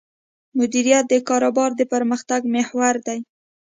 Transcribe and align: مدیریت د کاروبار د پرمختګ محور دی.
مدیریت 0.57 1.05
د 1.09 1.13
کاروبار 1.29 1.71
د 1.75 1.81
پرمختګ 1.93 2.41
محور 2.55 2.95
دی. 3.07 3.19